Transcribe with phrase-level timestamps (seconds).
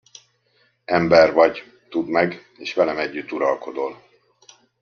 [0.85, 4.03] Ember vagy, tudd meg, és velem együtt uralkodol!